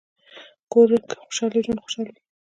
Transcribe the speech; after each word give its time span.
کور 0.71 0.89
که 1.09 1.15
خوشحال 1.25 1.51
وي، 1.53 1.61
ژوند 1.65 1.83
خوشحال 1.83 2.07
وي. 2.09 2.19